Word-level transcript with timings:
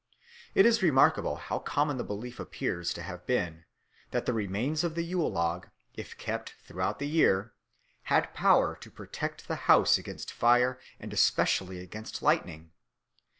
It 0.55 0.65
is 0.65 0.81
remarkable 0.81 1.35
how 1.35 1.59
common 1.59 1.97
the 1.97 2.03
belief 2.03 2.39
appears 2.39 2.91
to 2.95 3.03
have 3.03 3.27
been 3.27 3.65
that 4.09 4.25
the 4.25 4.33
remains 4.33 4.83
of 4.83 4.95
the 4.95 5.03
Yule 5.03 5.31
log, 5.31 5.69
if 5.93 6.17
kept 6.17 6.55
throughout 6.65 6.97
the 6.97 7.07
year, 7.07 7.53
had 8.05 8.33
power 8.33 8.75
to 8.77 8.89
protect 8.89 9.47
the 9.47 9.55
house 9.69 9.99
against 9.99 10.33
fire 10.33 10.79
and 10.99 11.13
especially 11.13 11.79
against 11.79 12.23
lightning. 12.23 12.71